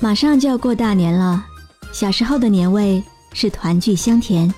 [0.00, 1.44] 马上就要过大年了，
[1.92, 3.02] 小时候的年味
[3.32, 4.52] 是团聚香甜，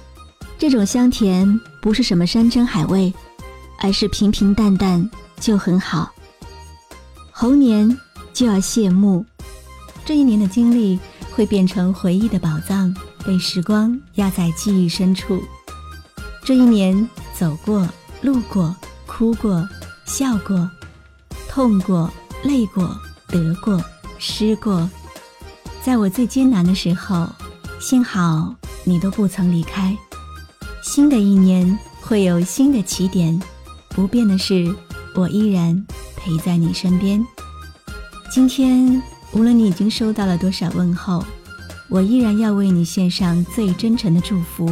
[0.59, 3.13] 这种香甜不是什么山珍海味，
[3.79, 6.11] 而是平平淡淡就很好。
[7.31, 7.97] 猴年
[8.33, 9.25] 就要谢幕，
[10.05, 10.99] 这一年的经历
[11.31, 12.95] 会变成回忆的宝藏，
[13.25, 15.41] 被时光压在记忆深处。
[16.45, 17.87] 这一年走过、
[18.21, 18.75] 路过、
[19.07, 19.69] 哭过、
[20.07, 20.69] 笑过、
[21.49, 22.11] 痛过、
[22.43, 22.97] 累过、
[23.29, 23.81] 得过、
[24.19, 24.89] 失过。
[25.87, 27.29] 在我最艰难的时候，
[27.79, 29.97] 幸好你都不曾离开。
[30.83, 33.41] 新的一年会有新的起点，
[33.91, 34.75] 不变的是，
[35.15, 35.87] 我依然
[36.17, 37.25] 陪在你身边。
[38.33, 41.25] 今天，无论你已经收到了多少问候，
[41.89, 44.67] 我依然要为你献上最真诚的祝福。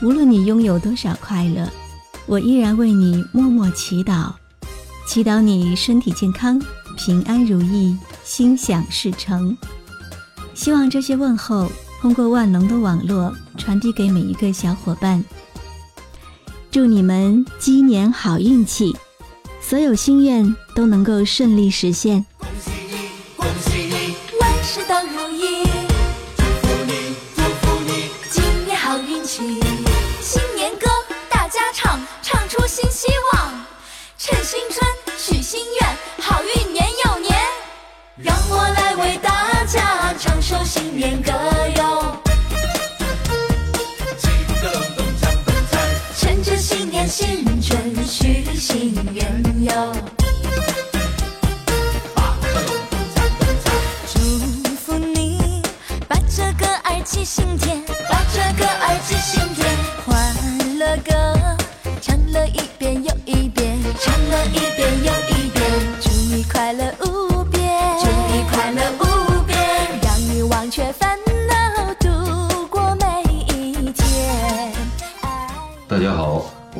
[0.00, 1.68] 无论你拥有多少快乐，
[2.26, 4.32] 我依然为你默默祈祷，
[5.08, 6.62] 祈祷你身体健康、
[6.96, 9.58] 平安如意、心想事成。
[10.60, 11.72] 希望这些问候
[12.02, 15.24] 通过万能的网络传递给每一个小伙伴。
[16.70, 18.94] 祝你们鸡年好运气，
[19.62, 22.22] 所有心愿都能够顺利实现。
[22.36, 25.64] 恭喜你，恭喜你，万事都如意。
[26.36, 29.58] 祝福你，祝福你，今年好运气。
[30.20, 30.88] 新年歌
[31.30, 33.50] 大家唱，唱出新希望。
[34.18, 37.34] 趁新春许心愿，好运年又年。
[38.22, 41.30] 让我来为大家唱首新年歌
[41.76, 42.20] 哟。
[44.18, 44.26] 鸡
[44.60, 45.78] 咚咚锵咚锵，
[46.18, 49.22] 趁着新年新春许心愿
[49.62, 49.72] 哟。
[52.16, 53.64] 八个隆咚锵咚锵
[54.12, 54.18] 祝
[54.74, 55.62] 福你，
[56.08, 57.84] 把这歌儿记心间，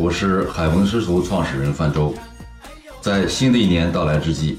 [0.02, 2.14] 我是海文师厨创始人范舟。
[3.02, 4.56] 在新的一年到来之际，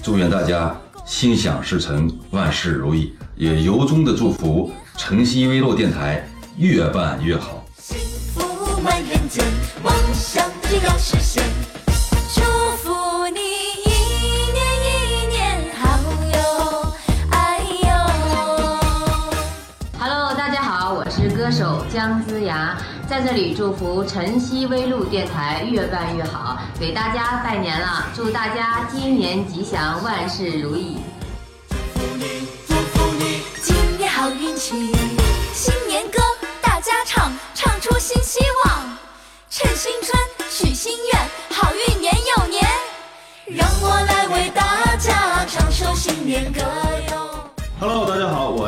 [0.00, 3.12] 祝愿大家心想事成，万事如意。
[3.34, 6.24] 也由衷的祝福晨曦微露电台
[6.56, 7.64] 越办越好。
[7.76, 7.98] 幸
[8.32, 9.44] 福满人间，
[9.82, 11.42] 梦想就要实现。
[12.32, 12.42] 祝
[12.76, 13.40] 福你
[13.84, 13.90] 一
[14.52, 14.62] 年
[15.10, 15.98] 一年好
[16.32, 16.92] 哟，
[17.32, 17.88] 哎呦。
[19.98, 22.78] Hello，大家好，我是歌手姜子牙，
[23.08, 30.98] 在这里祝福晨曦微露电台越办越好，给大家拜年了，祝大家今年吉祥，万事如意。
[31.70, 34.92] 祝福你，祝福你今年好运气。
[35.54, 36.18] 新年歌
[36.60, 38.98] 大家唱，唱出新希望。
[39.50, 40.18] 趁新春
[40.50, 41.20] 许心愿，
[41.56, 42.64] 好运年又年。
[43.46, 47.50] 让我来为大家唱首新年歌哟。
[47.78, 48.05] Hello，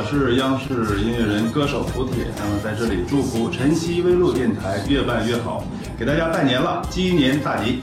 [0.01, 2.27] 我是央视音乐人、歌手胡铁。
[2.39, 5.65] 那么在这里祝福晨曦微露电台越办越好，
[5.99, 7.81] 给大家拜年了，鸡年大吉！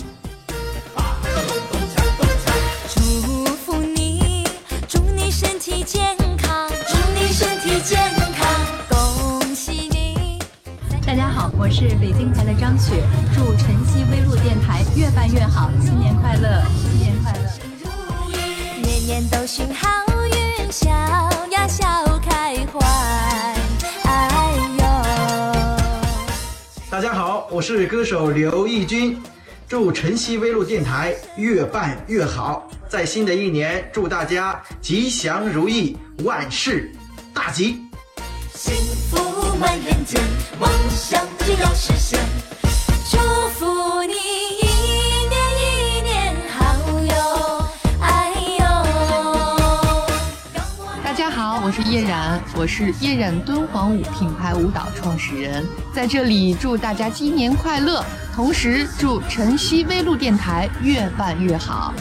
[2.87, 3.01] 祝
[3.57, 4.47] 福你，
[4.87, 7.99] 祝你身体健康，祝你身体健
[8.31, 8.47] 康，
[8.87, 10.39] 恭喜你。
[11.05, 13.03] 大家好，我是北京台的张雪，
[13.35, 17.39] 祝晨曦微露电台越办越好，新年快乐，新年快乐。
[18.81, 19.89] 年年都寻好
[20.27, 21.34] 运，笑呀笑
[27.55, 29.17] 我是歌手刘奕君，
[29.65, 36.91] 祝晨曦微露电台越办越好，在新的一年，祝大家吉祥如意，万事
[37.33, 37.77] 大吉。
[38.53, 38.75] 幸
[39.09, 40.21] 福满人间，
[40.59, 42.19] 梦想就要实现。
[43.09, 43.17] 祝
[43.57, 44.64] 福你
[51.95, 61.93] 叶冉，我是叶冉敦煌舞品牌舞蹈创始人，在这里祝大家新年快乐，同时祝晨曦微露电台越办越好。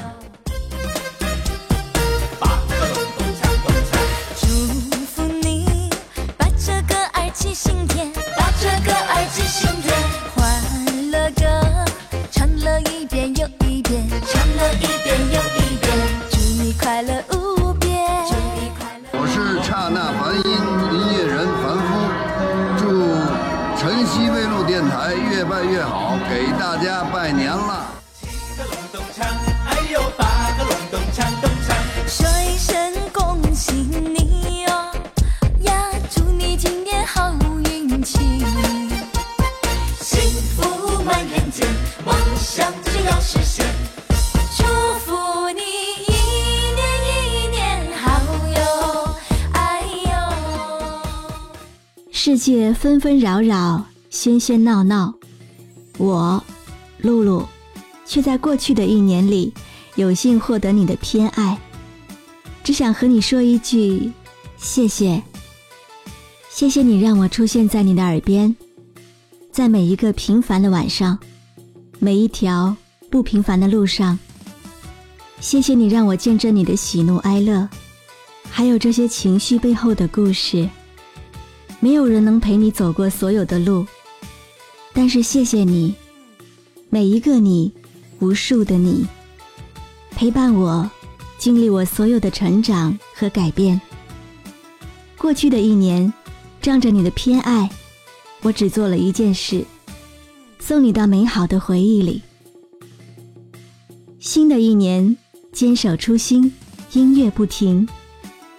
[26.74, 27.86] 大家拜年了。
[28.20, 28.26] 七
[28.58, 29.22] 个隆咚锵，
[29.64, 31.72] 哎呦，八个隆咚锵咚锵。
[32.58, 34.68] 声恭喜你哟
[35.60, 37.32] 呀，祝你今年好
[37.70, 38.18] 运气。
[40.00, 40.20] 幸
[40.56, 41.64] 福满人间，
[42.04, 43.64] 梦想就要实现。
[44.56, 44.64] 祝
[45.06, 45.62] 福你
[46.08, 46.10] 一
[46.74, 46.82] 年
[47.30, 49.14] 一年好哟，
[49.52, 50.10] 哎呦。
[52.10, 55.14] 世界纷纷扰扰，喧喧闹闹，
[55.98, 56.42] 我。
[57.04, 57.46] 露露，
[58.04, 59.52] 却在过去的一年里，
[59.94, 61.56] 有幸获得你的偏爱。
[62.64, 64.10] 只想和你说一句，
[64.56, 65.22] 谢谢。
[66.50, 68.56] 谢谢你让我出现在你的耳边，
[69.52, 71.18] 在每一个平凡的晚上，
[71.98, 72.74] 每一条
[73.10, 74.18] 不平凡的路上。
[75.40, 77.68] 谢谢你让我见证你的喜怒哀乐，
[78.48, 80.66] 还有这些情绪背后的故事。
[81.80, 83.86] 没有人能陪你走过所有的路，
[84.94, 85.94] 但是谢谢你，
[86.94, 87.72] 每一个你，
[88.20, 89.04] 无数的你，
[90.12, 90.88] 陪伴我，
[91.38, 93.80] 经历我所有的成长和改变。
[95.18, 96.14] 过去的一年，
[96.62, 97.68] 仗着你的偏爱，
[98.42, 99.64] 我只做了一件事，
[100.60, 102.22] 送你到美好的回忆里。
[104.20, 105.16] 新的一年，
[105.50, 106.52] 坚守初心，
[106.92, 107.88] 音乐不停。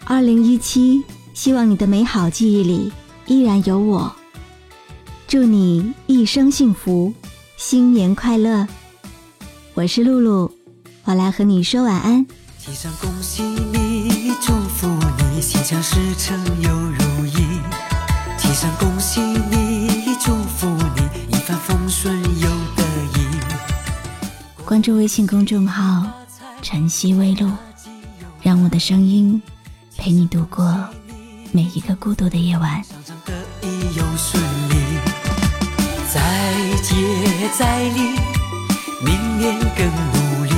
[0.03, 1.01] 二零一七，
[1.33, 2.91] 希望你的美好记忆里。
[3.27, 4.13] 依然有我，
[5.25, 7.13] 祝你一生幸福，
[7.57, 8.67] 新年快乐！
[9.73, 10.51] 我是露露，
[11.05, 12.25] 我来和你说晚安。
[12.59, 14.87] 提上恭喜你，祝福
[15.33, 17.61] 你，心想事成又如意。
[18.37, 22.83] 提上恭喜你，祝福你，一帆风顺又得
[23.17, 23.25] 意。
[24.65, 26.05] 关注微信公众号
[26.61, 27.49] “晨曦微露”，
[28.43, 29.41] 让我的声音
[29.97, 30.89] 陪你度过
[31.53, 32.83] 每一个孤独的夜晚。
[33.95, 34.75] 又顺利，
[36.15, 36.21] 再
[36.81, 36.95] 接
[37.59, 38.17] 再厉，
[39.03, 40.53] 明年更努力。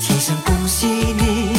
[0.00, 1.55] 提上恭喜你，